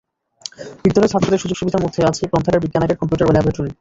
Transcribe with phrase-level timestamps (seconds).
[0.83, 3.69] বিদ্যালয়ে ছাত্রদের সুযোগ-সুবিধার মধ্যে আছে গ্রন্থাগার, বিজ্ঞানাগার, কম্পিউটার ও ল্যাবরেটরি।